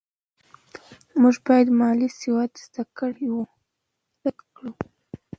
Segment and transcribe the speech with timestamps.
[1.21, 3.39] موږ باید مالي سواد زده کړو.